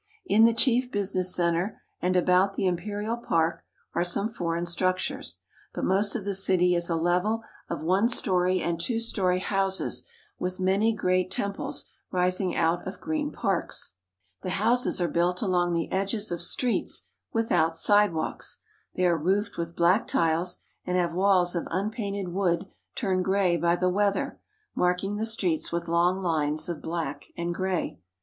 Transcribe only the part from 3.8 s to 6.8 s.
are some foreign structures, TOKYO 37 but most of the city